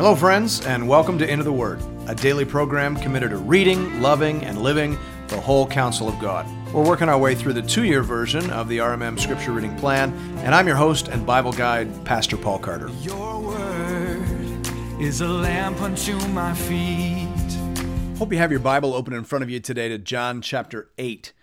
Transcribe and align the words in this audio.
Hello, 0.00 0.16
friends, 0.16 0.64
and 0.64 0.88
welcome 0.88 1.18
to 1.18 1.30
Into 1.30 1.44
the 1.44 1.52
Word, 1.52 1.78
a 2.08 2.14
daily 2.14 2.46
program 2.46 2.96
committed 2.96 3.32
to 3.32 3.36
reading, 3.36 4.00
loving, 4.00 4.42
and 4.46 4.62
living 4.62 4.98
the 5.28 5.38
whole 5.38 5.66
counsel 5.66 6.08
of 6.08 6.18
God. 6.18 6.46
We're 6.72 6.86
working 6.86 7.10
our 7.10 7.18
way 7.18 7.34
through 7.34 7.52
the 7.52 7.60
two 7.60 7.84
year 7.84 8.02
version 8.02 8.50
of 8.50 8.66
the 8.70 8.78
RMM 8.78 9.20
Scripture 9.20 9.52
Reading 9.52 9.76
Plan, 9.76 10.10
and 10.38 10.54
I'm 10.54 10.66
your 10.66 10.76
host 10.76 11.08
and 11.08 11.26
Bible 11.26 11.52
guide, 11.52 12.02
Pastor 12.06 12.38
Paul 12.38 12.60
Carter. 12.60 12.88
Your 13.02 13.40
word 13.42 14.22
is 14.98 15.20
a 15.20 15.28
lamp 15.28 15.82
unto 15.82 16.16
my 16.28 16.54
feet. 16.54 17.28
Hope 18.16 18.32
you 18.32 18.38
have 18.38 18.50
your 18.50 18.60
Bible 18.60 18.94
open 18.94 19.12
in 19.12 19.24
front 19.24 19.42
of 19.42 19.50
you 19.50 19.60
today 19.60 19.90
to 19.90 19.98
John 19.98 20.40
chapter 20.40 20.88
8. 20.96 21.34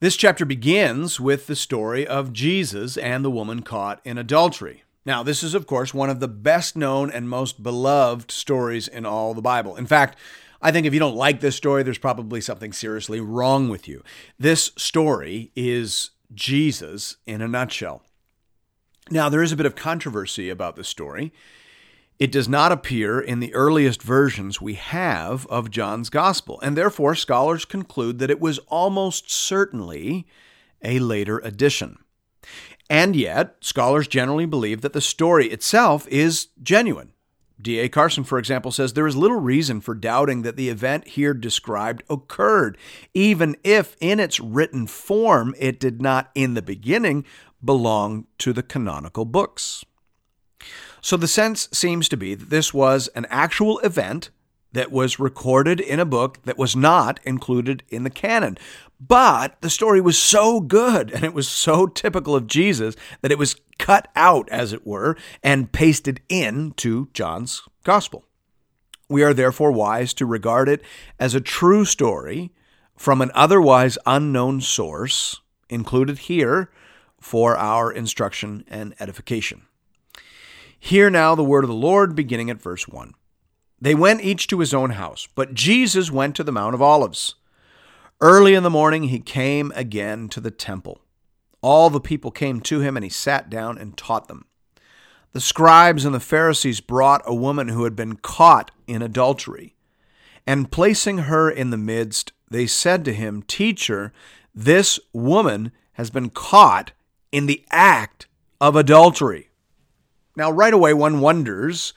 This 0.00 0.16
chapter 0.16 0.46
begins 0.46 1.20
with 1.20 1.48
the 1.48 1.54
story 1.54 2.06
of 2.06 2.32
Jesus 2.32 2.96
and 2.96 3.22
the 3.22 3.30
woman 3.30 3.60
caught 3.60 4.00
in 4.06 4.16
adultery. 4.16 4.83
Now, 5.06 5.22
this 5.22 5.42
is, 5.42 5.54
of 5.54 5.66
course, 5.66 5.92
one 5.92 6.08
of 6.08 6.20
the 6.20 6.28
best 6.28 6.76
known 6.76 7.10
and 7.10 7.28
most 7.28 7.62
beloved 7.62 8.30
stories 8.30 8.88
in 8.88 9.04
all 9.04 9.34
the 9.34 9.42
Bible. 9.42 9.76
In 9.76 9.86
fact, 9.86 10.18
I 10.62 10.72
think 10.72 10.86
if 10.86 10.94
you 10.94 11.00
don't 11.00 11.16
like 11.16 11.40
this 11.40 11.56
story, 11.56 11.82
there's 11.82 11.98
probably 11.98 12.40
something 12.40 12.72
seriously 12.72 13.20
wrong 13.20 13.68
with 13.68 13.86
you. 13.86 14.02
This 14.38 14.72
story 14.76 15.52
is 15.54 16.10
Jesus 16.32 17.18
in 17.26 17.42
a 17.42 17.48
nutshell. 17.48 18.02
Now, 19.10 19.28
there 19.28 19.42
is 19.42 19.52
a 19.52 19.56
bit 19.56 19.66
of 19.66 19.76
controversy 19.76 20.48
about 20.48 20.76
the 20.76 20.84
story. 20.84 21.34
It 22.18 22.32
does 22.32 22.48
not 22.48 22.72
appear 22.72 23.20
in 23.20 23.40
the 23.40 23.52
earliest 23.54 24.02
versions 24.02 24.60
we 24.60 24.74
have 24.74 25.46
of 25.48 25.70
John's 25.70 26.08
Gospel, 26.08 26.58
and 26.62 26.78
therefore 26.78 27.14
scholars 27.14 27.66
conclude 27.66 28.18
that 28.20 28.30
it 28.30 28.40
was 28.40 28.58
almost 28.68 29.30
certainly 29.30 30.26
a 30.82 31.00
later 31.00 31.40
addition. 31.40 31.98
And 32.90 33.16
yet, 33.16 33.56
scholars 33.60 34.06
generally 34.06 34.46
believe 34.46 34.82
that 34.82 34.92
the 34.92 35.00
story 35.00 35.46
itself 35.48 36.06
is 36.08 36.48
genuine. 36.62 37.12
D.A. 37.60 37.88
Carson, 37.88 38.24
for 38.24 38.38
example, 38.38 38.70
says 38.72 38.92
there 38.92 39.06
is 39.06 39.16
little 39.16 39.40
reason 39.40 39.80
for 39.80 39.94
doubting 39.94 40.42
that 40.42 40.56
the 40.56 40.68
event 40.68 41.08
here 41.08 41.32
described 41.32 42.02
occurred, 42.10 42.76
even 43.14 43.56
if 43.64 43.96
in 44.00 44.20
its 44.20 44.38
written 44.38 44.86
form 44.86 45.54
it 45.58 45.80
did 45.80 46.02
not 46.02 46.30
in 46.34 46.54
the 46.54 46.62
beginning 46.62 47.24
belong 47.64 48.26
to 48.38 48.52
the 48.52 48.62
canonical 48.62 49.24
books. 49.24 49.84
So 51.00 51.16
the 51.16 51.28
sense 51.28 51.68
seems 51.72 52.08
to 52.08 52.16
be 52.16 52.34
that 52.34 52.50
this 52.50 52.74
was 52.74 53.08
an 53.08 53.26
actual 53.30 53.78
event 53.80 54.30
that 54.74 54.92
was 54.92 55.18
recorded 55.18 55.80
in 55.80 55.98
a 55.98 56.04
book 56.04 56.42
that 56.42 56.58
was 56.58 56.76
not 56.76 57.18
included 57.24 57.82
in 57.88 58.04
the 58.04 58.10
canon. 58.10 58.58
But 59.00 59.60
the 59.60 59.70
story 59.70 60.00
was 60.00 60.18
so 60.18 60.60
good 60.60 61.10
and 61.10 61.24
it 61.24 61.32
was 61.32 61.48
so 61.48 61.86
typical 61.86 62.36
of 62.36 62.46
Jesus 62.46 62.94
that 63.22 63.32
it 63.32 63.38
was 63.38 63.56
cut 63.78 64.08
out, 64.14 64.48
as 64.50 64.72
it 64.72 64.86
were, 64.86 65.16
and 65.42 65.72
pasted 65.72 66.20
into 66.28 67.08
John's 67.12 67.62
gospel. 67.84 68.24
We 69.08 69.22
are 69.22 69.34
therefore 69.34 69.72
wise 69.72 70.14
to 70.14 70.26
regard 70.26 70.68
it 70.68 70.82
as 71.18 71.34
a 71.34 71.40
true 71.40 71.84
story 71.84 72.52
from 72.96 73.20
an 73.20 73.30
otherwise 73.34 73.98
unknown 74.06 74.60
source, 74.60 75.40
included 75.68 76.18
here 76.18 76.70
for 77.20 77.56
our 77.56 77.92
instruction 77.92 78.64
and 78.68 78.94
edification. 79.00 79.62
Hear 80.78 81.10
now 81.10 81.34
the 81.34 81.44
word 81.44 81.64
of 81.64 81.68
the 81.68 81.74
Lord, 81.74 82.14
beginning 82.14 82.50
at 82.50 82.60
verse 82.60 82.86
1. 82.86 83.14
They 83.84 83.94
went 83.94 84.24
each 84.24 84.46
to 84.46 84.60
his 84.60 84.72
own 84.72 84.90
house, 84.90 85.28
but 85.34 85.52
Jesus 85.52 86.10
went 86.10 86.34
to 86.36 86.42
the 86.42 86.50
Mount 86.50 86.74
of 86.74 86.80
Olives. 86.80 87.34
Early 88.18 88.54
in 88.54 88.62
the 88.62 88.70
morning 88.70 89.04
he 89.04 89.20
came 89.20 89.70
again 89.74 90.30
to 90.30 90.40
the 90.40 90.50
temple. 90.50 91.02
All 91.60 91.90
the 91.90 92.00
people 92.00 92.30
came 92.30 92.62
to 92.62 92.80
him, 92.80 92.96
and 92.96 93.04
he 93.04 93.10
sat 93.10 93.50
down 93.50 93.76
and 93.76 93.94
taught 93.94 94.26
them. 94.26 94.46
The 95.32 95.40
scribes 95.42 96.06
and 96.06 96.14
the 96.14 96.18
Pharisees 96.18 96.80
brought 96.80 97.20
a 97.26 97.34
woman 97.34 97.68
who 97.68 97.84
had 97.84 97.94
been 97.94 98.16
caught 98.16 98.70
in 98.86 99.02
adultery. 99.02 99.74
And 100.46 100.72
placing 100.72 101.18
her 101.18 101.50
in 101.50 101.68
the 101.68 101.76
midst, 101.76 102.32
they 102.50 102.66
said 102.66 103.04
to 103.04 103.12
him, 103.12 103.42
Teacher, 103.42 104.14
this 104.54 104.98
woman 105.12 105.72
has 105.92 106.08
been 106.08 106.30
caught 106.30 106.92
in 107.30 107.44
the 107.44 107.62
act 107.70 108.28
of 108.62 108.76
adultery. 108.76 109.50
Now, 110.36 110.50
right 110.50 110.72
away, 110.72 110.94
one 110.94 111.20
wonders 111.20 111.92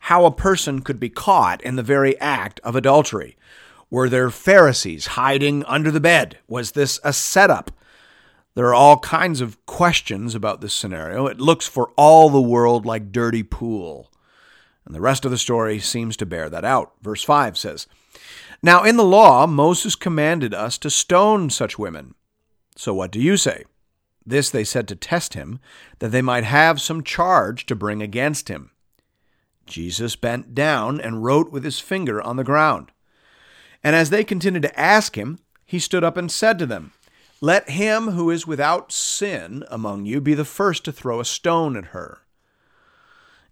how 0.00 0.24
a 0.24 0.30
person 0.30 0.80
could 0.80 0.98
be 0.98 1.08
caught 1.08 1.62
in 1.62 1.76
the 1.76 1.82
very 1.82 2.18
act 2.20 2.58
of 2.64 2.74
adultery. 2.74 3.36
Were 3.90 4.08
there 4.08 4.30
Pharisees 4.30 5.08
hiding 5.08 5.64
under 5.64 5.90
the 5.90 6.00
bed? 6.00 6.38
Was 6.48 6.72
this 6.72 6.98
a 7.04 7.12
setup? 7.12 7.70
There 8.54 8.66
are 8.66 8.74
all 8.74 8.98
kinds 8.98 9.40
of 9.40 9.64
questions 9.66 10.34
about 10.34 10.60
this 10.60 10.74
scenario. 10.74 11.26
It 11.26 11.40
looks 11.40 11.66
for 11.66 11.92
all 11.96 12.30
the 12.30 12.40
world 12.40 12.84
like 12.84 13.12
dirty 13.12 13.42
pool. 13.42 14.10
And 14.84 14.94
the 14.94 15.00
rest 15.00 15.24
of 15.24 15.30
the 15.30 15.38
story 15.38 15.78
seems 15.78 16.16
to 16.16 16.26
bear 16.26 16.48
that 16.50 16.64
out. 16.64 16.92
Verse 17.02 17.22
5 17.22 17.56
says, 17.56 17.86
Now 18.62 18.82
in 18.82 18.96
the 18.96 19.04
law, 19.04 19.46
Moses 19.46 19.94
commanded 19.94 20.54
us 20.54 20.78
to 20.78 20.90
stone 20.90 21.50
such 21.50 21.78
women. 21.78 22.14
So 22.76 22.94
what 22.94 23.12
do 23.12 23.20
you 23.20 23.36
say? 23.36 23.64
This 24.24 24.50
they 24.50 24.64
said 24.64 24.88
to 24.88 24.96
test 24.96 25.34
him, 25.34 25.60
that 25.98 26.08
they 26.08 26.22
might 26.22 26.44
have 26.44 26.80
some 26.80 27.02
charge 27.02 27.66
to 27.66 27.76
bring 27.76 28.02
against 28.02 28.48
him. 28.48 28.70
Jesus 29.70 30.16
bent 30.16 30.54
down 30.54 31.00
and 31.00 31.24
wrote 31.24 31.50
with 31.50 31.64
his 31.64 31.80
finger 31.80 32.20
on 32.20 32.36
the 32.36 32.44
ground. 32.44 32.90
And 33.82 33.96
as 33.96 34.10
they 34.10 34.24
continued 34.24 34.62
to 34.62 34.78
ask 34.78 35.16
him, 35.16 35.38
he 35.64 35.78
stood 35.78 36.04
up 36.04 36.16
and 36.16 36.30
said 36.30 36.58
to 36.58 36.66
them, 36.66 36.92
Let 37.40 37.70
him 37.70 38.08
who 38.08 38.30
is 38.30 38.46
without 38.46 38.92
sin 38.92 39.64
among 39.70 40.04
you 40.04 40.20
be 40.20 40.34
the 40.34 40.44
first 40.44 40.84
to 40.84 40.92
throw 40.92 41.20
a 41.20 41.24
stone 41.24 41.76
at 41.76 41.86
her. 41.86 42.18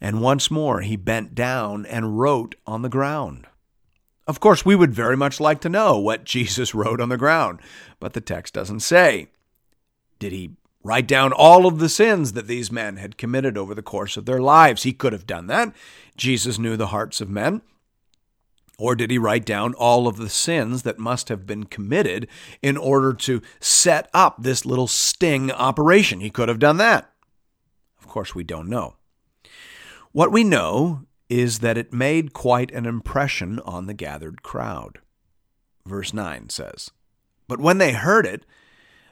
And 0.00 0.20
once 0.20 0.50
more 0.50 0.82
he 0.82 0.96
bent 0.96 1.34
down 1.34 1.86
and 1.86 2.18
wrote 2.18 2.54
on 2.66 2.82
the 2.82 2.88
ground. 2.88 3.46
Of 4.26 4.40
course, 4.40 4.64
we 4.64 4.76
would 4.76 4.92
very 4.92 5.16
much 5.16 5.40
like 5.40 5.60
to 5.62 5.70
know 5.70 5.98
what 5.98 6.24
Jesus 6.24 6.74
wrote 6.74 7.00
on 7.00 7.08
the 7.08 7.16
ground, 7.16 7.60
but 7.98 8.12
the 8.12 8.20
text 8.20 8.52
doesn't 8.52 8.80
say. 8.80 9.28
Did 10.18 10.32
he 10.32 10.50
write 10.88 11.06
down 11.06 11.32
all 11.32 11.66
of 11.66 11.78
the 11.78 11.88
sins 11.88 12.32
that 12.32 12.46
these 12.46 12.72
men 12.72 12.96
had 12.96 13.18
committed 13.18 13.58
over 13.58 13.74
the 13.74 13.82
course 13.82 14.16
of 14.16 14.24
their 14.24 14.40
lives? 14.40 14.84
He 14.84 14.92
could 14.92 15.12
have 15.12 15.26
done 15.26 15.46
that. 15.48 15.74
Jesus 16.16 16.58
knew 16.58 16.76
the 16.76 16.88
hearts 16.88 17.20
of 17.20 17.28
men. 17.28 17.60
Or 18.78 18.94
did 18.94 19.10
he 19.10 19.18
write 19.18 19.44
down 19.44 19.74
all 19.74 20.08
of 20.08 20.16
the 20.16 20.30
sins 20.30 20.84
that 20.84 20.98
must 20.98 21.28
have 21.28 21.46
been 21.46 21.64
committed 21.64 22.26
in 22.62 22.76
order 22.76 23.12
to 23.12 23.42
set 23.60 24.08
up 24.14 24.42
this 24.42 24.64
little 24.64 24.86
sting 24.86 25.50
operation? 25.50 26.20
He 26.20 26.30
could 26.30 26.48
have 26.48 26.60
done 26.60 26.78
that. 26.78 27.12
Of 28.00 28.08
course, 28.08 28.34
we 28.34 28.44
don't 28.44 28.68
know. 28.68 28.94
What 30.12 30.32
we 30.32 30.42
know 30.42 31.02
is 31.28 31.58
that 31.58 31.76
it 31.76 31.92
made 31.92 32.32
quite 32.32 32.70
an 32.70 32.86
impression 32.86 33.58
on 33.60 33.86
the 33.86 33.94
gathered 33.94 34.42
crowd. 34.42 35.00
Verse 35.84 36.14
9 36.14 36.48
says, 36.48 36.90
But 37.46 37.60
when 37.60 37.78
they 37.78 37.92
heard 37.92 38.24
it, 38.24 38.46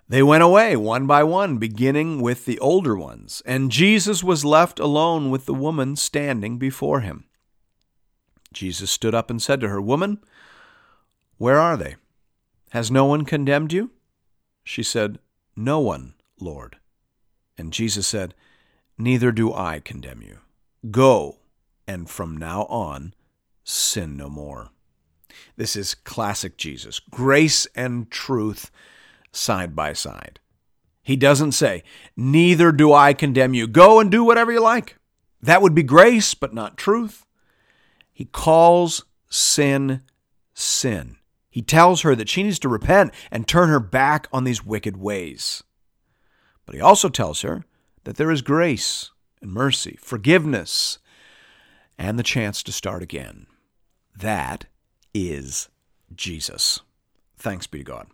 they 0.08 0.22
went 0.22 0.42
away 0.42 0.76
one 0.76 1.06
by 1.06 1.24
one, 1.24 1.58
beginning 1.58 2.20
with 2.20 2.44
the 2.44 2.58
older 2.60 2.96
ones, 2.96 3.42
and 3.44 3.72
Jesus 3.72 4.22
was 4.22 4.44
left 4.44 4.78
alone 4.78 5.30
with 5.30 5.46
the 5.46 5.54
woman 5.54 5.96
standing 5.96 6.58
before 6.58 7.00
him. 7.00 7.24
Jesus 8.52 8.90
stood 8.90 9.14
up 9.14 9.30
and 9.30 9.42
said 9.42 9.60
to 9.60 9.68
her, 9.68 9.80
Woman, 9.80 10.18
where 11.38 11.58
are 11.58 11.76
they? 11.76 11.96
Has 12.70 12.90
no 12.90 13.04
one 13.04 13.24
condemned 13.24 13.72
you? 13.72 13.90
She 14.64 14.82
said, 14.82 15.18
No 15.56 15.80
one, 15.80 16.14
Lord. 16.40 16.76
And 17.58 17.72
Jesus 17.72 18.06
said, 18.06 18.34
Neither 18.96 19.32
do 19.32 19.52
I 19.52 19.80
condemn 19.80 20.22
you. 20.22 20.38
Go, 20.90 21.38
and 21.86 22.08
from 22.08 22.36
now 22.36 22.62
on, 22.64 23.12
sin 23.64 24.16
no 24.16 24.28
more. 24.28 24.70
This 25.56 25.76
is 25.76 25.94
classic 25.94 26.56
Jesus. 26.56 27.00
Grace 27.00 27.66
and 27.74 28.10
truth 28.10 28.70
side 29.36 29.76
by 29.76 29.92
side. 29.92 30.40
He 31.02 31.16
doesn't 31.16 31.52
say, 31.52 31.82
Neither 32.16 32.72
do 32.72 32.92
I 32.92 33.12
condemn 33.12 33.54
you. 33.54 33.66
Go 33.66 34.00
and 34.00 34.10
do 34.10 34.24
whatever 34.24 34.50
you 34.50 34.60
like. 34.60 34.96
That 35.40 35.62
would 35.62 35.74
be 35.74 35.82
grace, 35.82 36.34
but 36.34 36.54
not 36.54 36.76
truth. 36.76 37.26
He 38.12 38.24
calls 38.24 39.04
sin 39.28 40.02
sin. 40.56 41.16
He 41.50 41.62
tells 41.62 42.02
her 42.02 42.14
that 42.14 42.28
she 42.28 42.42
needs 42.42 42.58
to 42.60 42.68
repent 42.68 43.14
and 43.30 43.46
turn 43.46 43.68
her 43.68 43.80
back 43.80 44.26
on 44.32 44.44
these 44.44 44.64
wicked 44.64 44.96
ways. 44.96 45.62
But 46.64 46.74
he 46.74 46.80
also 46.80 47.08
tells 47.08 47.42
her 47.42 47.64
that 48.04 48.16
there 48.16 48.30
is 48.30 48.42
grace 48.42 49.10
and 49.40 49.52
mercy, 49.52 49.96
forgiveness, 50.00 50.98
and 51.98 52.18
the 52.18 52.22
chance 52.22 52.62
to 52.62 52.72
start 52.72 53.02
again. 53.02 53.46
That 54.16 54.66
is 55.14 55.68
Jesus. 56.14 56.80
Thanks 57.36 57.66
be 57.66 57.78
to 57.78 57.84
God. 57.84 58.06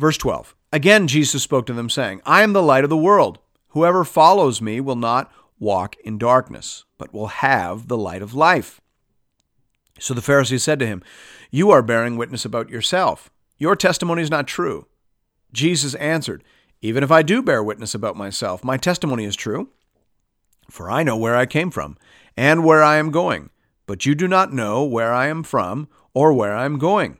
Verse 0.00 0.16
12 0.16 0.56
Again, 0.72 1.06
Jesus 1.06 1.42
spoke 1.42 1.66
to 1.66 1.74
them, 1.74 1.90
saying, 1.90 2.22
I 2.24 2.42
am 2.42 2.54
the 2.54 2.62
light 2.62 2.84
of 2.84 2.90
the 2.90 2.96
world. 2.96 3.38
Whoever 3.68 4.02
follows 4.02 4.62
me 4.62 4.80
will 4.80 4.96
not 4.96 5.30
walk 5.58 5.94
in 6.02 6.16
darkness, 6.16 6.86
but 6.96 7.12
will 7.12 7.26
have 7.26 7.86
the 7.86 7.98
light 7.98 8.22
of 8.22 8.32
life. 8.32 8.80
So 9.98 10.14
the 10.14 10.22
Pharisees 10.22 10.64
said 10.64 10.78
to 10.78 10.86
him, 10.86 11.02
You 11.50 11.70
are 11.70 11.82
bearing 11.82 12.16
witness 12.16 12.46
about 12.46 12.70
yourself. 12.70 13.30
Your 13.58 13.76
testimony 13.76 14.22
is 14.22 14.30
not 14.30 14.46
true. 14.46 14.86
Jesus 15.52 15.94
answered, 15.96 16.42
Even 16.80 17.04
if 17.04 17.10
I 17.10 17.20
do 17.20 17.42
bear 17.42 17.62
witness 17.62 17.94
about 17.94 18.16
myself, 18.16 18.64
my 18.64 18.78
testimony 18.78 19.26
is 19.26 19.36
true. 19.36 19.68
For 20.70 20.90
I 20.90 21.02
know 21.02 21.16
where 21.18 21.36
I 21.36 21.44
came 21.44 21.70
from, 21.70 21.98
and 22.38 22.64
where 22.64 22.82
I 22.82 22.96
am 22.96 23.10
going, 23.10 23.50
but 23.86 24.06
you 24.06 24.14
do 24.14 24.26
not 24.26 24.50
know 24.50 24.82
where 24.82 25.12
I 25.12 25.26
am 25.26 25.42
from 25.42 25.88
or 26.14 26.32
where 26.32 26.56
I 26.56 26.64
am 26.64 26.78
going. 26.78 27.19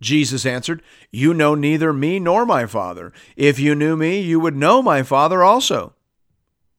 Jesus 0.00 0.46
answered, 0.46 0.82
You 1.10 1.34
know 1.34 1.54
neither 1.54 1.92
me 1.92 2.20
nor 2.20 2.46
my 2.46 2.66
Father. 2.66 3.12
If 3.36 3.58
you 3.58 3.74
knew 3.74 3.96
me, 3.96 4.20
you 4.20 4.38
would 4.40 4.56
know 4.56 4.82
my 4.82 5.02
Father 5.02 5.42
also. 5.42 5.94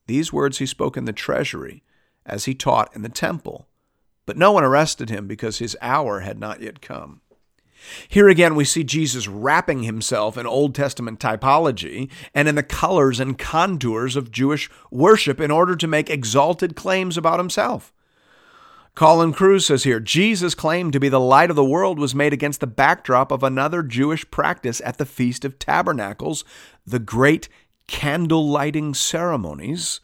These 0.08 0.34
words 0.34 0.58
he 0.58 0.66
spoke 0.66 0.98
in 0.98 1.06
the 1.06 1.14
treasury, 1.14 1.84
as 2.26 2.46
he 2.46 2.56
taught 2.56 2.96
in 2.96 3.02
the 3.02 3.10
temple. 3.10 3.68
But 4.26 4.38
no 4.38 4.52
one 4.52 4.64
arrested 4.64 5.10
him 5.10 5.28
because 5.28 5.60
his 5.60 5.78
hour 5.82 6.22
had 6.22 6.40
not 6.40 6.62
yet 6.62 6.82
come. 6.82 7.22
Here 8.08 8.28
again, 8.28 8.56
we 8.56 8.66
see 8.66 8.84
Jesus 8.84 9.28
wrapping 9.28 9.84
himself 9.84 10.38
in 10.38 10.46
Old 10.46 10.76
Testament 10.76 11.20
typology 11.20 12.10
and 12.34 12.48
in 12.48 12.56
the 12.56 12.64
colors 12.64 13.20
and 13.20 13.38
contours 13.38 14.16
of 14.16 14.32
Jewish 14.32 14.70
worship 14.92 15.40
in 15.40 15.52
order 15.52 15.76
to 15.76 15.88
make 15.88 16.10
exalted 16.10 16.76
claims 16.76 17.18
about 17.18 17.40
himself. 17.40 17.94
Colin 19.00 19.32
Kruse 19.32 19.66
says 19.66 19.86
here 19.86 20.02
Jesus' 20.02 20.54
claim 20.54 20.92
to 20.92 21.00
be 21.00 21.08
the 21.08 21.22
light 21.22 21.50
of 21.50 21.56
the 21.56 21.64
world 21.64 21.98
was 21.98 22.14
made 22.14 22.34
against 22.34 22.60
the 22.60 22.68
backdrop 22.68 23.32
of 23.32 23.44
another 23.44 23.82
Jewish 23.82 24.30
practice 24.30 24.82
at 24.84 24.98
the 24.98 25.06
Feast 25.06 25.46
of 25.46 25.58
Tabernacles, 25.58 26.44
the 26.86 27.00
great 27.00 27.48
candle 27.88 28.50
lighting 28.50 28.94
ceremonies 28.94 30.02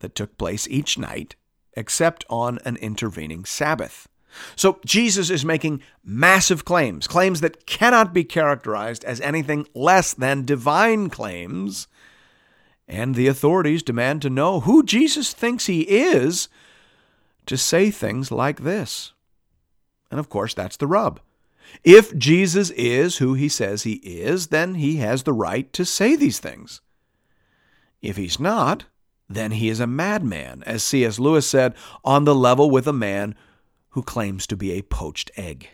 that 0.00 0.14
took 0.14 0.36
place 0.36 0.68
each 0.68 0.98
night, 0.98 1.36
except 1.72 2.26
on 2.28 2.58
an 2.66 2.76
intervening 2.76 3.46
Sabbath. 3.46 4.08
So 4.56 4.78
Jesus 4.84 5.30
is 5.30 5.42
making 5.42 5.80
massive 6.04 6.66
claims, 6.66 7.06
claims 7.06 7.40
that 7.40 7.64
cannot 7.64 8.12
be 8.12 8.24
characterized 8.24 9.04
as 9.04 9.22
anything 9.22 9.66
less 9.72 10.12
than 10.12 10.44
divine 10.44 11.08
claims. 11.08 11.88
And 12.86 13.14
the 13.14 13.26
authorities 13.26 13.82
demand 13.82 14.20
to 14.20 14.28
know 14.28 14.60
who 14.60 14.82
Jesus 14.82 15.32
thinks 15.32 15.64
he 15.64 15.80
is 15.88 16.50
to 17.46 17.56
say 17.56 17.90
things 17.90 18.30
like 18.30 18.60
this. 18.60 19.12
And 20.10 20.20
of 20.20 20.28
course, 20.28 20.54
that's 20.54 20.76
the 20.76 20.86
rub. 20.86 21.20
If 21.82 22.16
Jesus 22.16 22.70
is 22.70 23.18
who 23.18 23.34
he 23.34 23.48
says 23.48 23.82
he 23.82 23.94
is, 23.94 24.48
then 24.48 24.74
he 24.74 24.96
has 24.96 25.22
the 25.22 25.32
right 25.32 25.72
to 25.72 25.84
say 25.84 26.14
these 26.14 26.38
things. 26.38 26.80
If 28.02 28.16
he's 28.16 28.38
not, 28.38 28.84
then 29.28 29.52
he 29.52 29.68
is 29.68 29.80
a 29.80 29.86
madman, 29.86 30.62
as 30.66 30.84
C.S. 30.84 31.18
Lewis 31.18 31.48
said, 31.48 31.74
on 32.04 32.24
the 32.24 32.34
level 32.34 32.70
with 32.70 32.86
a 32.86 32.92
man 32.92 33.34
who 33.90 34.02
claims 34.02 34.46
to 34.46 34.56
be 34.56 34.72
a 34.72 34.82
poached 34.82 35.30
egg. 35.36 35.70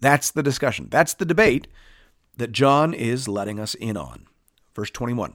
That's 0.00 0.30
the 0.30 0.42
discussion. 0.42 0.88
That's 0.90 1.14
the 1.14 1.24
debate 1.24 1.66
that 2.36 2.52
John 2.52 2.94
is 2.94 3.26
letting 3.28 3.58
us 3.58 3.74
in 3.74 3.96
on. 3.96 4.26
Verse 4.74 4.90
21. 4.90 5.34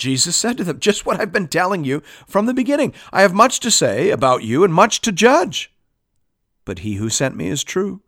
Jesus 0.00 0.34
said 0.34 0.56
to 0.56 0.64
them, 0.64 0.80
Just 0.80 1.06
what 1.06 1.20
I've 1.20 1.30
been 1.30 1.46
telling 1.46 1.84
you 1.84 2.02
from 2.26 2.46
the 2.46 2.54
beginning. 2.54 2.92
I 3.12 3.22
have 3.22 3.34
much 3.34 3.60
to 3.60 3.70
say 3.70 4.10
about 4.10 4.42
you 4.42 4.64
and 4.64 4.74
much 4.74 5.00
to 5.02 5.12
judge. 5.12 5.72
But 6.64 6.80
he 6.80 6.94
who 6.94 7.08
sent 7.08 7.36
me 7.36 7.48
is 7.48 7.62
true, 7.62 8.00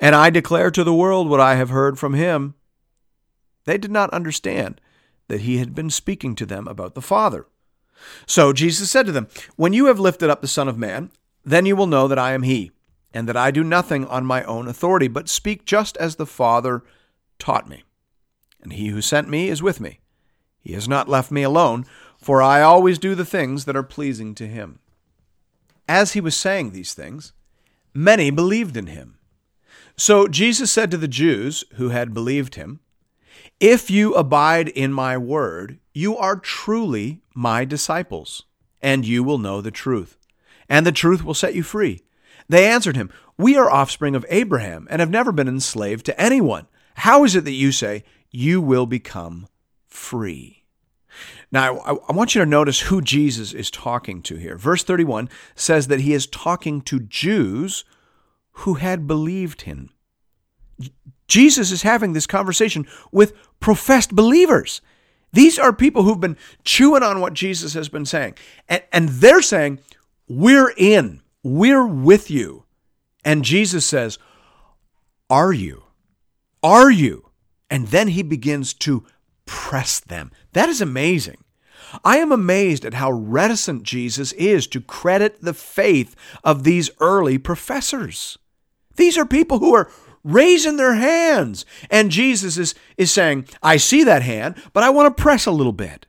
and 0.00 0.14
I 0.14 0.28
declare 0.30 0.70
to 0.70 0.84
the 0.84 0.94
world 0.94 1.28
what 1.28 1.40
I 1.40 1.54
have 1.54 1.70
heard 1.70 1.98
from 1.98 2.14
him. 2.14 2.54
They 3.64 3.78
did 3.78 3.90
not 3.90 4.10
understand 4.10 4.80
that 5.28 5.42
he 5.42 5.58
had 5.58 5.74
been 5.74 5.90
speaking 5.90 6.34
to 6.36 6.46
them 6.46 6.66
about 6.66 6.94
the 6.94 7.02
Father. 7.02 7.46
So 8.26 8.52
Jesus 8.52 8.90
said 8.90 9.06
to 9.06 9.12
them, 9.12 9.28
When 9.56 9.72
you 9.72 9.86
have 9.86 10.00
lifted 10.00 10.30
up 10.30 10.40
the 10.40 10.48
Son 10.48 10.68
of 10.68 10.78
Man, 10.78 11.10
then 11.44 11.66
you 11.66 11.76
will 11.76 11.86
know 11.86 12.08
that 12.08 12.18
I 12.18 12.32
am 12.32 12.42
he 12.42 12.72
and 13.12 13.28
that 13.28 13.36
I 13.36 13.50
do 13.50 13.64
nothing 13.64 14.06
on 14.06 14.26
my 14.26 14.42
own 14.44 14.68
authority, 14.68 15.08
but 15.08 15.28
speak 15.28 15.64
just 15.64 15.96
as 15.96 16.16
the 16.16 16.26
Father 16.26 16.82
taught 17.38 17.68
me. 17.68 17.84
And 18.60 18.72
he 18.72 18.88
who 18.88 19.00
sent 19.00 19.28
me 19.28 19.48
is 19.48 19.62
with 19.62 19.80
me. 19.80 20.00
He 20.68 20.74
has 20.74 20.86
not 20.86 21.08
left 21.08 21.30
me 21.30 21.42
alone, 21.42 21.86
for 22.18 22.42
I 22.42 22.60
always 22.60 22.98
do 22.98 23.14
the 23.14 23.24
things 23.24 23.64
that 23.64 23.74
are 23.74 23.82
pleasing 23.82 24.34
to 24.34 24.46
him. 24.46 24.80
As 25.88 26.12
he 26.12 26.20
was 26.20 26.36
saying 26.36 26.72
these 26.72 26.92
things, 26.92 27.32
many 27.94 28.30
believed 28.30 28.76
in 28.76 28.88
him. 28.88 29.16
So 29.96 30.28
Jesus 30.28 30.70
said 30.70 30.90
to 30.90 30.98
the 30.98 31.08
Jews 31.08 31.64
who 31.76 31.88
had 31.88 32.12
believed 32.12 32.56
him, 32.56 32.80
If 33.58 33.90
you 33.90 34.12
abide 34.12 34.68
in 34.68 34.92
my 34.92 35.16
word, 35.16 35.78
you 35.94 36.18
are 36.18 36.36
truly 36.36 37.22
my 37.34 37.64
disciples, 37.64 38.42
and 38.82 39.06
you 39.06 39.24
will 39.24 39.38
know 39.38 39.62
the 39.62 39.70
truth, 39.70 40.18
and 40.68 40.84
the 40.84 40.92
truth 40.92 41.24
will 41.24 41.32
set 41.32 41.54
you 41.54 41.62
free. 41.62 42.02
They 42.46 42.66
answered 42.66 42.94
him, 42.94 43.10
We 43.38 43.56
are 43.56 43.70
offspring 43.70 44.14
of 44.14 44.26
Abraham 44.28 44.86
and 44.90 45.00
have 45.00 45.08
never 45.08 45.32
been 45.32 45.48
enslaved 45.48 46.04
to 46.04 46.20
anyone. 46.20 46.66
How 46.96 47.24
is 47.24 47.34
it 47.34 47.46
that 47.46 47.52
you 47.52 47.72
say, 47.72 48.04
You 48.30 48.60
will 48.60 48.84
become 48.84 49.46
free? 49.86 50.57
Now, 51.50 51.78
I, 51.78 52.12
want 52.12 52.34
you 52.34 52.42
to 52.42 52.46
notice 52.46 52.80
who 52.80 53.00
Jesus 53.00 53.54
is 53.54 53.70
talking 53.70 54.20
to 54.22 54.36
here. 54.36 54.58
Verse 54.58 54.84
31 54.84 55.30
says 55.54 55.86
that 55.88 56.00
he 56.00 56.12
is 56.12 56.26
talking 56.26 56.82
to 56.82 57.00
Jews 57.00 57.84
who 58.52 58.74
had 58.74 59.06
believed 59.06 59.62
him. 59.62 59.90
Jesus 61.26 61.70
is 61.70 61.82
having 61.82 62.12
this 62.12 62.26
conversation 62.26 62.86
with 63.12 63.32
professed 63.60 64.14
believers. 64.14 64.80
These 65.32 65.58
are 65.58 65.72
people 65.72 66.02
who've 66.02 66.20
been 66.20 66.36
chewing 66.64 67.02
on 67.02 67.20
what 67.20 67.34
Jesus 67.34 67.74
has 67.74 67.88
been 67.88 68.06
saying. 68.06 68.34
And, 68.68 68.82
and 68.92 69.08
they're 69.08 69.42
saying, 69.42 69.80
We're 70.28 70.72
in. 70.76 71.22
We're 71.42 71.86
with 71.86 72.30
you. 72.30 72.64
And 73.24 73.44
Jesus 73.44 73.86
says, 73.86 74.18
Are 75.30 75.52
you? 75.52 75.84
Are 76.62 76.90
you? 76.90 77.30
And 77.70 77.88
then 77.88 78.08
he 78.08 78.22
begins 78.22 78.72
to 78.74 79.04
press 79.44 80.00
them. 80.00 80.30
That 80.52 80.68
is 80.68 80.80
amazing. 80.80 81.38
I 82.04 82.18
am 82.18 82.32
amazed 82.32 82.84
at 82.84 82.94
how 82.94 83.10
reticent 83.10 83.82
Jesus 83.82 84.32
is 84.32 84.66
to 84.68 84.80
credit 84.80 85.40
the 85.40 85.54
faith 85.54 86.14
of 86.44 86.64
these 86.64 86.90
early 87.00 87.38
professors. 87.38 88.38
These 88.96 89.16
are 89.16 89.24
people 89.24 89.58
who 89.58 89.74
are 89.74 89.90
raising 90.24 90.76
their 90.76 90.94
hands. 90.94 91.64
And 91.90 92.10
Jesus 92.10 92.58
is, 92.58 92.74
is 92.96 93.10
saying, 93.10 93.48
I 93.62 93.76
see 93.76 94.04
that 94.04 94.22
hand, 94.22 94.56
but 94.72 94.82
I 94.82 94.90
want 94.90 95.16
to 95.16 95.22
press 95.22 95.46
a 95.46 95.52
little 95.52 95.72
bit. 95.72 96.06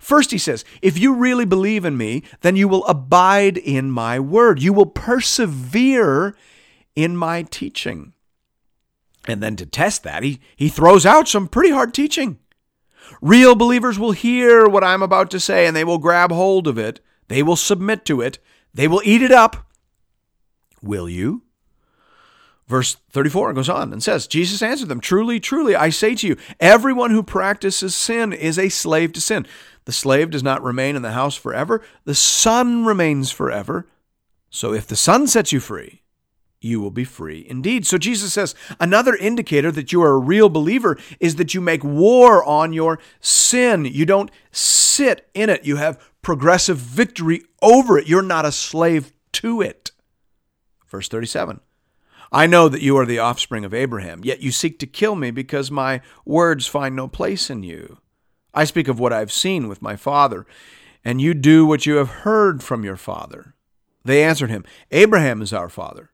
First, 0.00 0.30
he 0.30 0.38
says, 0.38 0.64
If 0.82 0.98
you 0.98 1.14
really 1.14 1.44
believe 1.44 1.84
in 1.84 1.96
me, 1.96 2.24
then 2.40 2.56
you 2.56 2.66
will 2.66 2.84
abide 2.86 3.58
in 3.58 3.90
my 3.90 4.18
word. 4.18 4.60
You 4.60 4.72
will 4.72 4.86
persevere 4.86 6.34
in 6.96 7.16
my 7.16 7.42
teaching. 7.42 8.14
And 9.28 9.42
then 9.42 9.54
to 9.56 9.66
test 9.66 10.02
that, 10.02 10.22
he, 10.22 10.40
he 10.56 10.68
throws 10.68 11.04
out 11.04 11.28
some 11.28 11.46
pretty 11.46 11.70
hard 11.70 11.92
teaching. 11.92 12.39
Real 13.20 13.54
believers 13.54 13.98
will 13.98 14.12
hear 14.12 14.68
what 14.68 14.84
I'm 14.84 15.02
about 15.02 15.30
to 15.32 15.40
say 15.40 15.66
and 15.66 15.76
they 15.76 15.84
will 15.84 15.98
grab 15.98 16.30
hold 16.30 16.66
of 16.66 16.78
it. 16.78 17.00
They 17.28 17.42
will 17.42 17.56
submit 17.56 18.04
to 18.06 18.20
it. 18.20 18.38
They 18.72 18.88
will 18.88 19.02
eat 19.04 19.22
it 19.22 19.32
up. 19.32 19.68
Will 20.82 21.08
you? 21.08 21.42
Verse 22.70 22.96
34 23.10 23.52
goes 23.54 23.68
on 23.68 23.92
and 23.92 24.00
says, 24.00 24.28
Jesus 24.28 24.62
answered 24.62 24.88
them, 24.88 25.00
Truly, 25.00 25.40
truly, 25.40 25.74
I 25.74 25.90
say 25.90 26.14
to 26.14 26.26
you, 26.28 26.36
everyone 26.60 27.10
who 27.10 27.24
practices 27.24 27.96
sin 27.96 28.32
is 28.32 28.60
a 28.60 28.68
slave 28.68 29.12
to 29.14 29.20
sin. 29.20 29.44
The 29.86 29.92
slave 29.92 30.30
does 30.30 30.44
not 30.44 30.62
remain 30.62 30.94
in 30.94 31.02
the 31.02 31.10
house 31.10 31.34
forever, 31.34 31.82
the 32.04 32.14
son 32.14 32.84
remains 32.84 33.32
forever. 33.32 33.88
So 34.50 34.72
if 34.72 34.86
the 34.86 34.94
son 34.94 35.26
sets 35.26 35.52
you 35.52 35.58
free, 35.58 36.02
you 36.60 36.80
will 36.80 36.90
be 36.90 37.04
free 37.04 37.46
indeed. 37.48 37.86
So 37.86 37.96
Jesus 37.98 38.32
says 38.32 38.54
another 38.78 39.14
indicator 39.14 39.72
that 39.72 39.92
you 39.92 40.02
are 40.02 40.14
a 40.14 40.18
real 40.18 40.48
believer 40.48 40.98
is 41.18 41.36
that 41.36 41.54
you 41.54 41.60
make 41.60 41.82
war 41.82 42.44
on 42.44 42.72
your 42.72 42.98
sin. 43.20 43.84
You 43.86 44.04
don't 44.04 44.30
sit 44.52 45.28
in 45.34 45.48
it, 45.48 45.64
you 45.64 45.76
have 45.76 46.00
progressive 46.22 46.76
victory 46.76 47.42
over 47.62 47.98
it. 47.98 48.08
You're 48.08 48.22
not 48.22 48.44
a 48.44 48.52
slave 48.52 49.12
to 49.32 49.62
it. 49.62 49.92
Verse 50.86 51.08
37 51.08 51.60
I 52.32 52.46
know 52.46 52.68
that 52.68 52.82
you 52.82 52.96
are 52.96 53.06
the 53.06 53.18
offspring 53.18 53.64
of 53.64 53.74
Abraham, 53.74 54.20
yet 54.22 54.40
you 54.40 54.52
seek 54.52 54.78
to 54.80 54.86
kill 54.86 55.16
me 55.16 55.30
because 55.30 55.70
my 55.70 56.00
words 56.24 56.66
find 56.66 56.94
no 56.94 57.08
place 57.08 57.50
in 57.50 57.62
you. 57.62 57.98
I 58.54 58.64
speak 58.64 58.86
of 58.86 59.00
what 59.00 59.12
I 59.12 59.18
have 59.18 59.32
seen 59.32 59.68
with 59.68 59.82
my 59.82 59.96
father, 59.96 60.46
and 61.04 61.20
you 61.20 61.34
do 61.34 61.66
what 61.66 61.86
you 61.86 61.96
have 61.96 62.10
heard 62.10 62.62
from 62.62 62.84
your 62.84 62.96
father. 62.96 63.54
They 64.04 64.22
answered 64.22 64.50
him, 64.50 64.64
Abraham 64.90 65.42
is 65.42 65.52
our 65.52 65.68
father. 65.68 66.09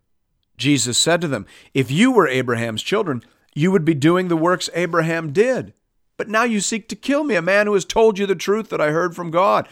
Jesus 0.56 0.98
said 0.98 1.20
to 1.20 1.28
them, 1.28 1.46
If 1.74 1.90
you 1.90 2.10
were 2.10 2.28
Abraham's 2.28 2.82
children, 2.82 3.22
you 3.54 3.70
would 3.72 3.84
be 3.84 3.94
doing 3.94 4.28
the 4.28 4.36
works 4.36 4.70
Abraham 4.74 5.32
did. 5.32 5.72
But 6.16 6.28
now 6.28 6.44
you 6.44 6.60
seek 6.60 6.88
to 6.88 6.96
kill 6.96 7.24
me, 7.24 7.34
a 7.34 7.42
man 7.42 7.66
who 7.66 7.74
has 7.74 7.84
told 7.84 8.18
you 8.18 8.26
the 8.26 8.34
truth 8.34 8.70
that 8.70 8.80
I 8.80 8.90
heard 8.90 9.14
from 9.14 9.30
God. 9.30 9.68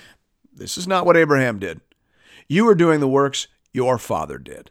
This 0.52 0.76
is 0.76 0.86
not 0.86 1.06
what 1.06 1.16
Abraham 1.16 1.58
did. 1.58 1.80
You 2.48 2.68
are 2.68 2.74
doing 2.74 3.00
the 3.00 3.08
works 3.08 3.48
your 3.72 3.98
father 3.98 4.38
did. 4.38 4.70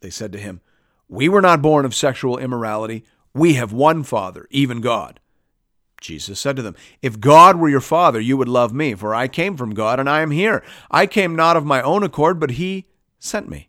They 0.00 0.10
said 0.10 0.32
to 0.32 0.38
him, 0.38 0.60
We 1.08 1.28
were 1.28 1.42
not 1.42 1.62
born 1.62 1.84
of 1.84 1.94
sexual 1.94 2.38
immorality. 2.38 3.04
We 3.34 3.54
have 3.54 3.72
one 3.72 4.02
Father, 4.04 4.46
even 4.50 4.80
God. 4.80 5.20
Jesus 6.00 6.38
said 6.38 6.56
to 6.56 6.62
them, 6.62 6.76
If 7.02 7.20
God 7.20 7.56
were 7.56 7.68
your 7.68 7.80
Father, 7.80 8.20
you 8.20 8.36
would 8.36 8.48
love 8.48 8.72
me, 8.72 8.94
for 8.94 9.14
I 9.14 9.28
came 9.28 9.56
from 9.56 9.74
God 9.74 9.98
and 9.98 10.08
I 10.08 10.22
am 10.22 10.30
here. 10.30 10.62
I 10.90 11.06
came 11.06 11.34
not 11.34 11.56
of 11.56 11.66
my 11.66 11.82
own 11.82 12.02
accord, 12.02 12.38
but 12.38 12.52
He 12.52 12.86
sent 13.18 13.48
me. 13.48 13.68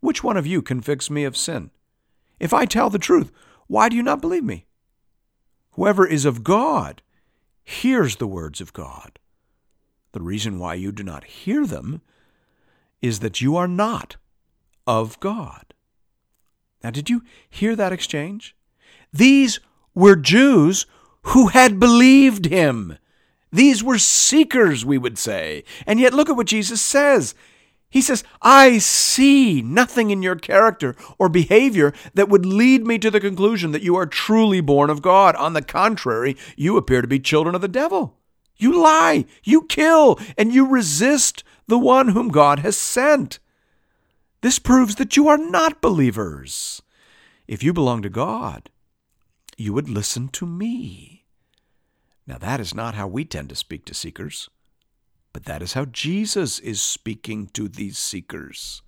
Which 0.00 0.24
one 0.24 0.36
of 0.36 0.46
you 0.46 0.62
convicts 0.62 1.10
me 1.10 1.24
of 1.24 1.36
sin? 1.36 1.70
If 2.38 2.54
I 2.54 2.64
tell 2.64 2.90
the 2.90 2.98
truth, 2.98 3.30
why 3.66 3.88
do 3.88 3.96
you 3.96 4.02
not 4.02 4.20
believe 4.20 4.44
me? 4.44 4.66
Whoever 5.72 6.06
is 6.06 6.24
of 6.24 6.42
God 6.42 7.02
hears 7.62 8.16
the 8.16 8.26
words 8.26 8.60
of 8.60 8.72
God. 8.72 9.18
The 10.12 10.20
reason 10.20 10.58
why 10.58 10.74
you 10.74 10.90
do 10.90 11.02
not 11.02 11.24
hear 11.24 11.66
them 11.66 12.02
is 13.00 13.20
that 13.20 13.40
you 13.40 13.56
are 13.56 13.68
not 13.68 14.16
of 14.86 15.20
God. 15.20 15.74
Now, 16.82 16.90
did 16.90 17.08
you 17.10 17.22
hear 17.48 17.76
that 17.76 17.92
exchange? 17.92 18.56
These 19.12 19.60
were 19.94 20.16
Jews 20.16 20.86
who 21.22 21.48
had 21.48 21.78
believed 21.78 22.46
him. 22.46 22.96
These 23.52 23.84
were 23.84 23.98
seekers, 23.98 24.84
we 24.84 24.98
would 24.98 25.18
say. 25.18 25.64
And 25.86 26.00
yet, 26.00 26.14
look 26.14 26.30
at 26.30 26.36
what 26.36 26.46
Jesus 26.46 26.80
says. 26.80 27.34
He 27.90 28.00
says, 28.00 28.22
I 28.40 28.78
see 28.78 29.62
nothing 29.62 30.10
in 30.10 30.22
your 30.22 30.36
character 30.36 30.94
or 31.18 31.28
behavior 31.28 31.92
that 32.14 32.28
would 32.28 32.46
lead 32.46 32.86
me 32.86 32.98
to 33.00 33.10
the 33.10 33.20
conclusion 33.20 33.72
that 33.72 33.82
you 33.82 33.96
are 33.96 34.06
truly 34.06 34.60
born 34.60 34.90
of 34.90 35.02
God. 35.02 35.34
On 35.34 35.54
the 35.54 35.62
contrary, 35.62 36.36
you 36.56 36.76
appear 36.76 37.02
to 37.02 37.08
be 37.08 37.18
children 37.18 37.56
of 37.56 37.60
the 37.60 37.68
devil. 37.68 38.16
You 38.56 38.80
lie, 38.80 39.24
you 39.42 39.62
kill, 39.62 40.20
and 40.38 40.54
you 40.54 40.66
resist 40.66 41.42
the 41.66 41.78
one 41.78 42.08
whom 42.08 42.28
God 42.28 42.60
has 42.60 42.76
sent. 42.76 43.40
This 44.40 44.60
proves 44.60 44.94
that 44.94 45.16
you 45.16 45.28
are 45.28 45.38
not 45.38 45.82
believers. 45.82 46.82
If 47.48 47.64
you 47.64 47.72
belong 47.72 48.02
to 48.02 48.08
God, 48.08 48.70
you 49.56 49.72
would 49.72 49.88
listen 49.88 50.28
to 50.28 50.46
me. 50.46 51.24
Now, 52.26 52.38
that 52.38 52.60
is 52.60 52.72
not 52.72 52.94
how 52.94 53.08
we 53.08 53.24
tend 53.24 53.48
to 53.48 53.56
speak 53.56 53.84
to 53.86 53.94
seekers. 53.94 54.48
But 55.32 55.44
that 55.44 55.62
is 55.62 55.74
how 55.74 55.84
Jesus 55.84 56.58
is 56.58 56.82
speaking 56.82 57.46
to 57.48 57.68
these 57.68 57.98
seekers. 57.98 58.82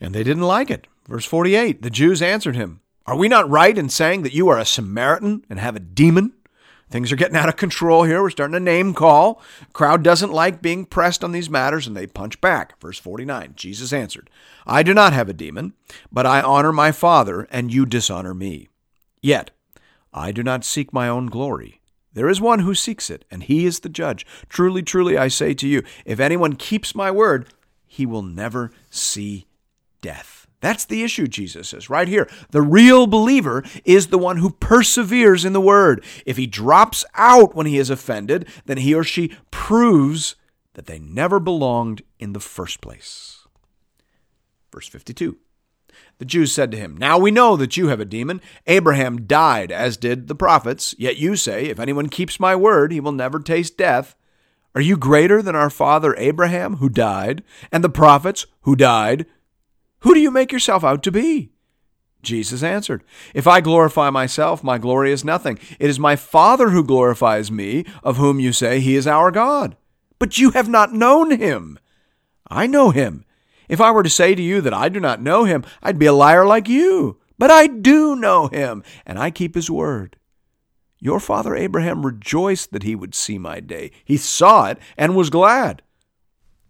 And 0.00 0.14
they 0.14 0.22
didn't 0.22 0.44
like 0.44 0.70
it. 0.70 0.86
Verse 1.06 1.26
48 1.26 1.82
The 1.82 1.90
Jews 1.90 2.22
answered 2.22 2.56
him, 2.56 2.80
Are 3.06 3.16
we 3.16 3.28
not 3.28 3.48
right 3.48 3.76
in 3.76 3.88
saying 3.88 4.22
that 4.22 4.34
you 4.34 4.48
are 4.48 4.58
a 4.58 4.64
Samaritan 4.64 5.44
and 5.50 5.58
have 5.58 5.76
a 5.76 5.80
demon? 5.80 6.32
Things 6.90 7.12
are 7.12 7.16
getting 7.16 7.36
out 7.36 7.48
of 7.48 7.56
control 7.56 8.02
here. 8.02 8.20
We're 8.20 8.30
starting 8.30 8.56
a 8.56 8.60
name 8.60 8.94
call. 8.94 9.40
Crowd 9.72 10.02
doesn't 10.02 10.32
like 10.32 10.60
being 10.60 10.84
pressed 10.84 11.22
on 11.22 11.30
these 11.30 11.48
matters, 11.48 11.86
and 11.86 11.96
they 11.96 12.08
punch 12.08 12.40
back. 12.40 12.80
Verse 12.80 12.98
49 12.98 13.52
Jesus 13.54 13.92
answered, 13.92 14.28
I 14.66 14.82
do 14.82 14.92
not 14.92 15.12
have 15.12 15.28
a 15.28 15.34
demon, 15.34 15.74
but 16.10 16.26
I 16.26 16.40
honor 16.40 16.72
my 16.72 16.90
Father, 16.90 17.46
and 17.52 17.72
you 17.72 17.86
dishonor 17.86 18.34
me. 18.34 18.68
Yet 19.22 19.52
I 20.12 20.32
do 20.32 20.42
not 20.42 20.64
seek 20.64 20.92
my 20.92 21.08
own 21.08 21.26
glory. 21.26 21.79
There 22.12 22.28
is 22.28 22.40
one 22.40 22.60
who 22.60 22.74
seeks 22.74 23.08
it, 23.10 23.24
and 23.30 23.42
he 23.42 23.66
is 23.66 23.80
the 23.80 23.88
judge. 23.88 24.26
Truly, 24.48 24.82
truly, 24.82 25.16
I 25.16 25.28
say 25.28 25.54
to 25.54 25.68
you, 25.68 25.82
if 26.04 26.18
anyone 26.18 26.56
keeps 26.56 26.94
my 26.94 27.10
word, 27.10 27.52
he 27.86 28.04
will 28.06 28.22
never 28.22 28.72
see 28.90 29.46
death. 30.00 30.46
That's 30.60 30.84
the 30.84 31.02
issue, 31.02 31.26
Jesus 31.26 31.70
says, 31.70 31.88
right 31.88 32.06
here. 32.06 32.28
The 32.50 32.62
real 32.62 33.06
believer 33.06 33.64
is 33.84 34.08
the 34.08 34.18
one 34.18 34.38
who 34.38 34.50
perseveres 34.50 35.44
in 35.44 35.54
the 35.54 35.60
word. 35.60 36.04
If 36.26 36.36
he 36.36 36.46
drops 36.46 37.04
out 37.14 37.54
when 37.54 37.66
he 37.66 37.78
is 37.78 37.90
offended, 37.90 38.46
then 38.66 38.78
he 38.78 38.94
or 38.94 39.04
she 39.04 39.36
proves 39.50 40.36
that 40.74 40.86
they 40.86 40.98
never 40.98 41.40
belonged 41.40 42.02
in 42.18 42.32
the 42.34 42.40
first 42.40 42.80
place. 42.80 43.46
Verse 44.70 44.86
52. 44.86 45.38
The 46.20 46.26
Jews 46.26 46.52
said 46.52 46.70
to 46.72 46.76
him, 46.76 46.98
Now 46.98 47.18
we 47.18 47.30
know 47.30 47.56
that 47.56 47.78
you 47.78 47.88
have 47.88 47.98
a 47.98 48.04
demon. 48.04 48.42
Abraham 48.66 49.26
died, 49.26 49.72
as 49.72 49.96
did 49.96 50.28
the 50.28 50.34
prophets. 50.34 50.94
Yet 50.98 51.16
you 51.16 51.34
say, 51.34 51.64
If 51.64 51.80
anyone 51.80 52.10
keeps 52.10 52.38
my 52.38 52.54
word, 52.54 52.92
he 52.92 53.00
will 53.00 53.10
never 53.10 53.40
taste 53.40 53.78
death. 53.78 54.14
Are 54.74 54.82
you 54.82 54.98
greater 54.98 55.40
than 55.40 55.56
our 55.56 55.70
father 55.70 56.14
Abraham, 56.18 56.76
who 56.76 56.90
died, 56.90 57.42
and 57.72 57.82
the 57.82 57.88
prophets, 57.88 58.44
who 58.64 58.76
died? 58.76 59.24
Who 60.00 60.12
do 60.12 60.20
you 60.20 60.30
make 60.30 60.52
yourself 60.52 60.84
out 60.84 61.02
to 61.04 61.10
be? 61.10 61.52
Jesus 62.20 62.62
answered, 62.62 63.02
If 63.32 63.46
I 63.46 63.62
glorify 63.62 64.10
myself, 64.10 64.62
my 64.62 64.76
glory 64.76 65.12
is 65.12 65.24
nothing. 65.24 65.58
It 65.78 65.88
is 65.88 65.98
my 65.98 66.16
Father 66.16 66.68
who 66.68 66.84
glorifies 66.84 67.50
me, 67.50 67.86
of 68.04 68.18
whom 68.18 68.40
you 68.40 68.52
say 68.52 68.80
he 68.80 68.94
is 68.94 69.06
our 69.06 69.30
God. 69.30 69.74
But 70.18 70.36
you 70.36 70.50
have 70.50 70.68
not 70.68 70.92
known 70.92 71.30
him. 71.30 71.78
I 72.46 72.66
know 72.66 72.90
him 72.90 73.24
if 73.70 73.80
I 73.80 73.90
were 73.92 74.02
to 74.02 74.10
say 74.10 74.34
to 74.34 74.42
you 74.42 74.60
that 74.60 74.74
I 74.74 74.90
do 74.90 75.00
not 75.00 75.22
know 75.22 75.44
him, 75.44 75.64
I'd 75.82 75.98
be 75.98 76.06
a 76.06 76.12
liar 76.12 76.44
like 76.44 76.68
you. 76.68 77.18
But 77.38 77.50
I 77.50 77.68
do 77.68 78.16
know 78.16 78.48
him, 78.48 78.82
and 79.06 79.18
I 79.18 79.30
keep 79.30 79.54
his 79.54 79.70
word. 79.70 80.16
Your 80.98 81.20
father 81.20 81.56
Abraham 81.56 82.04
rejoiced 82.04 82.72
that 82.72 82.82
he 82.82 82.94
would 82.94 83.14
see 83.14 83.38
my 83.38 83.60
day. 83.60 83.92
He 84.04 84.18
saw 84.18 84.66
it 84.66 84.78
and 84.98 85.16
was 85.16 85.30
glad. 85.30 85.80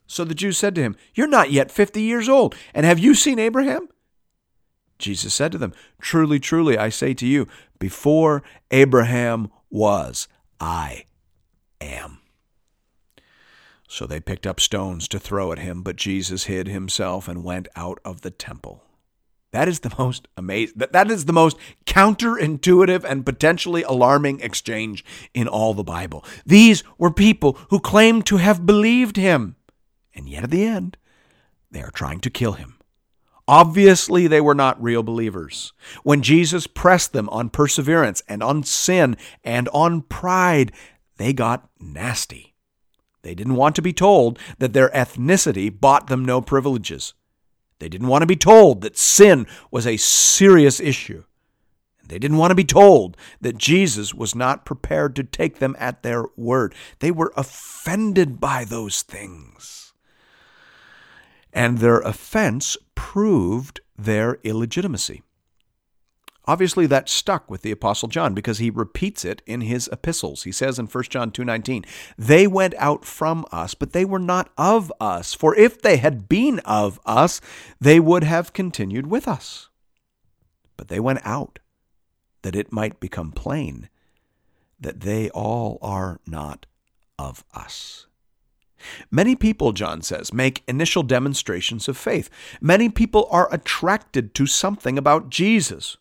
So 0.07 0.25
the 0.25 0.35
Jews 0.35 0.59
said 0.59 0.77
to 0.77 0.83
him, 0.83 0.95
You're 1.15 1.27
not 1.27 1.51
yet 1.51 1.73
fifty 1.73 2.03
years 2.03 2.29
old, 2.29 2.55
and 2.75 2.87
have 2.87 3.01
you 3.01 3.15
seen 3.15 3.41
Abraham? 3.41 3.89
Jesus 4.99 5.35
said 5.35 5.51
to 5.53 5.59
them, 5.59 5.73
Truly, 6.01 6.39
truly, 6.39 6.79
I 6.79 6.91
say 6.91 7.15
to 7.15 7.27
you, 7.27 7.49
before 7.79 8.45
Abraham 8.71 9.51
was, 9.71 10.29
I 10.61 11.07
am. 11.81 12.20
So 13.93 14.07
they 14.07 14.21
picked 14.21 14.47
up 14.47 14.61
stones 14.61 15.09
to 15.09 15.19
throw 15.19 15.51
at 15.51 15.59
him, 15.59 15.83
but 15.83 15.97
Jesus 15.97 16.45
hid 16.45 16.69
himself 16.69 17.27
and 17.27 17.43
went 17.43 17.67
out 17.75 17.99
of 18.05 18.21
the 18.21 18.31
temple. 18.31 18.85
That 19.51 19.67
is 19.67 19.81
the 19.81 19.93
most 19.99 20.29
amazing, 20.37 20.77
that 20.93 21.11
is 21.11 21.25
the 21.25 21.33
most 21.33 21.57
counterintuitive 21.87 23.03
and 23.03 23.27
potentially 23.27 23.83
alarming 23.83 24.41
exchange 24.41 25.05
in 25.35 25.49
all 25.49 25.75
the 25.75 25.83
Bible. 25.83 26.25
These 26.47 26.85
were 26.99 27.11
people 27.11 27.59
who 27.71 27.81
claimed 27.81 28.27
to 28.27 28.37
have 28.37 28.65
believed 28.65 29.17
him, 29.17 29.57
and 30.15 30.29
yet 30.29 30.45
at 30.45 30.53
the 30.53 30.65
end, 30.65 30.97
they 31.69 31.83
are 31.83 31.91
trying 31.91 32.21
to 32.21 32.31
kill 32.31 32.53
him. 32.53 32.79
Obviously, 33.49 34.29
they 34.29 34.41
were 34.41 34.55
not 34.55 34.81
real 34.81 35.03
believers. 35.03 35.73
When 36.05 36.23
Jesus 36.23 36.69
pressed 36.69 37.13
them 37.13 37.29
on 37.31 37.51
perseverance 37.51 38.23
and 38.29 38.41
on 38.41 38.63
sin 38.63 39.17
and 39.43 39.69
on 39.71 40.03
pride, 40.03 40.71
they 41.17 41.33
got 41.33 41.69
nasty. 41.81 42.50
They 43.23 43.35
didn't 43.35 43.57
want 43.57 43.77
to 43.77 43.83
be 43.83 43.93
told 43.93 44.39
that 44.59 44.73
their 44.73 44.89
ethnicity 44.91 45.71
bought 45.71 46.07
them 46.07 46.25
no 46.25 46.41
privileges. 46.41 47.15
They 47.79 47.89
didn't 47.89 48.09
want 48.09 48.23
to 48.23 48.27
be 48.27 48.37
told 48.37 48.83
that 48.83 48.97
sin 48.97 49.47
was 49.71 49.87
a 49.87 49.97
serious 49.97 50.81
issue. 50.81 51.25
They 52.07 52.19
didn't 52.19 52.39
want 52.39 52.51
to 52.51 52.57
be 52.57 52.65
told 52.65 53.17
that 53.41 53.57
Jesus 53.57 54.13
was 54.13 54.35
not 54.35 54.65
prepared 54.65 55.15
to 55.17 55.25
take 55.25 55.59
them 55.59 55.77
at 55.79 56.03
their 56.03 56.25
word. 56.37 56.75
They 56.99 57.11
were 57.11 57.33
offended 57.37 58.41
by 58.41 58.65
those 58.65 59.03
things. 59.03 59.93
And 61.53 61.79
their 61.79 62.01
offense 62.01 62.77
proved 62.95 63.81
their 63.97 64.39
illegitimacy. 64.43 65.23
Obviously 66.51 66.85
that 66.89 67.09
stuck 67.09 67.49
with 67.49 67.63
the 67.63 67.71
apostle 67.71 68.09
John 68.09 68.35
because 68.35 68.59
he 68.59 68.71
repeats 68.71 69.25
it 69.25 69.41
in 69.47 69.61
his 69.61 69.89
epistles. 69.93 70.43
He 70.43 70.51
says 70.51 70.81
in 70.81 70.89
1 70.89 71.05
John 71.09 71.31
2:19, 71.31 71.85
"They 72.19 72.49
went 72.49 72.75
out 72.77 73.05
from 73.05 73.47
us, 73.53 73.75
but 73.75 73.93
they 73.93 74.05
were 74.05 74.19
not 74.19 74.51
of 74.59 74.93
us, 75.01 75.33
for 75.33 75.55
if 75.55 75.81
they 75.81 75.99
had 75.99 76.29
been 76.29 76.59
of 76.65 76.99
us, 77.07 77.41
they 77.81 78.01
would 78.01 78.25
have 78.25 78.53
continued 78.53 79.07
with 79.07 79.29
us." 79.29 79.69
But 80.77 80.89
they 80.89 80.99
went 80.99 81.21
out, 81.23 81.61
that 82.43 82.57
it 82.57 82.73
might 82.73 82.99
become 82.99 83.31
plain 83.31 83.89
that 84.81 85.03
they 85.03 85.31
all 85.31 85.79
are 85.81 86.19
not 86.27 86.67
of 87.17 87.45
us. 87.55 88.09
Many 89.09 89.37
people, 89.37 89.71
John 89.71 90.03
says, 90.03 90.33
make 90.33 90.65
initial 90.67 91.05
demonstrations 91.05 91.87
of 91.87 91.97
faith. 91.97 92.29
Many 92.61 92.89
people 92.89 93.29
are 93.31 93.49
attracted 93.55 94.35
to 94.35 94.47
something 94.47 94.99
about 94.99 95.31
Jesus. 95.31 95.97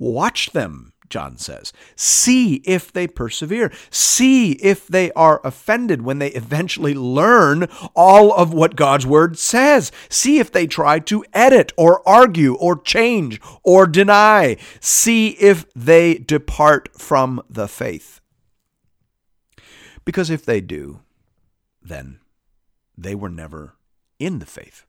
Watch 0.00 0.52
them, 0.52 0.94
John 1.10 1.36
says. 1.36 1.74
See 1.94 2.54
if 2.64 2.90
they 2.90 3.06
persevere. 3.06 3.70
See 3.90 4.52
if 4.52 4.86
they 4.86 5.12
are 5.12 5.42
offended 5.44 6.00
when 6.00 6.20
they 6.20 6.30
eventually 6.30 6.94
learn 6.94 7.68
all 7.94 8.32
of 8.32 8.54
what 8.54 8.76
God's 8.76 9.04
Word 9.04 9.38
says. 9.38 9.92
See 10.08 10.38
if 10.38 10.50
they 10.50 10.66
try 10.66 11.00
to 11.00 11.22
edit 11.34 11.74
or 11.76 12.08
argue 12.08 12.54
or 12.54 12.80
change 12.80 13.42
or 13.62 13.86
deny. 13.86 14.56
See 14.80 15.36
if 15.38 15.70
they 15.74 16.14
depart 16.14 16.88
from 16.98 17.42
the 17.50 17.68
faith. 17.68 18.22
Because 20.06 20.30
if 20.30 20.46
they 20.46 20.62
do, 20.62 21.00
then 21.82 22.20
they 22.96 23.14
were 23.14 23.28
never 23.28 23.76
in 24.18 24.38
the 24.38 24.46
faith. 24.46 24.86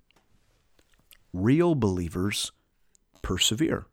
Real 1.33 1.75
believers 1.75 2.53
persevere. 3.21 3.87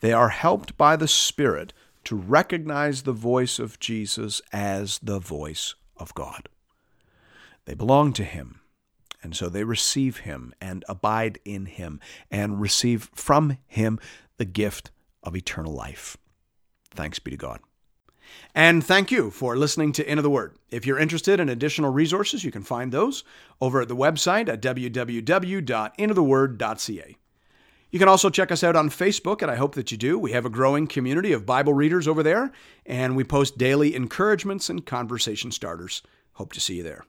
They 0.00 0.12
are 0.12 0.28
helped 0.28 0.76
by 0.76 0.96
the 0.96 1.08
Spirit 1.08 1.72
to 2.04 2.16
recognize 2.16 3.02
the 3.02 3.12
voice 3.12 3.58
of 3.58 3.80
Jesus 3.80 4.40
as 4.52 5.00
the 5.02 5.18
voice 5.18 5.74
of 5.96 6.14
God. 6.14 6.48
They 7.64 7.74
belong 7.74 8.12
to 8.14 8.24
Him, 8.24 8.60
and 9.22 9.36
so 9.36 9.48
they 9.48 9.64
receive 9.64 10.18
Him 10.18 10.54
and 10.60 10.84
abide 10.88 11.40
in 11.44 11.66
Him 11.66 11.98
and 12.30 12.60
receive 12.60 13.10
from 13.14 13.58
Him 13.66 13.98
the 14.36 14.44
gift 14.44 14.92
of 15.22 15.36
eternal 15.36 15.74
life. 15.74 16.16
Thanks 16.94 17.18
be 17.18 17.32
to 17.32 17.36
God. 17.36 17.60
And 18.54 18.84
thank 18.84 19.10
you 19.10 19.30
for 19.30 19.56
listening 19.56 19.92
to 19.92 20.10
Into 20.10 20.22
the 20.22 20.30
Word. 20.30 20.56
If 20.70 20.86
you're 20.86 20.98
interested 20.98 21.40
in 21.40 21.48
additional 21.48 21.92
resources, 21.92 22.44
you 22.44 22.50
can 22.50 22.62
find 22.62 22.92
those 22.92 23.24
over 23.60 23.80
at 23.80 23.88
the 23.88 23.96
website 23.96 24.48
at 24.48 24.62
www.intotheword.ca. 24.62 27.16
You 27.90 27.98
can 27.98 28.08
also 28.08 28.28
check 28.28 28.52
us 28.52 28.62
out 28.62 28.76
on 28.76 28.90
Facebook, 28.90 29.40
and 29.40 29.50
I 29.50 29.56
hope 29.56 29.74
that 29.74 29.90
you 29.90 29.96
do. 29.96 30.18
We 30.18 30.32
have 30.32 30.44
a 30.44 30.50
growing 30.50 30.86
community 30.86 31.32
of 31.32 31.46
Bible 31.46 31.72
readers 31.72 32.06
over 32.06 32.22
there, 32.22 32.52
and 32.84 33.16
we 33.16 33.24
post 33.24 33.56
daily 33.56 33.94
encouragements 33.94 34.68
and 34.68 34.84
conversation 34.84 35.50
starters. 35.50 36.02
Hope 36.34 36.52
to 36.52 36.60
see 36.60 36.76
you 36.76 36.82
there. 36.82 37.06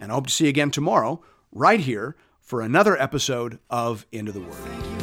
And 0.00 0.10
I 0.10 0.14
hope 0.14 0.28
to 0.28 0.32
see 0.32 0.44
you 0.44 0.50
again 0.50 0.70
tomorrow, 0.70 1.22
right 1.52 1.80
here, 1.80 2.16
for 2.40 2.62
another 2.62 3.00
episode 3.00 3.58
of 3.68 4.06
Into 4.12 4.32
the 4.32 4.40
Word. 4.40 4.93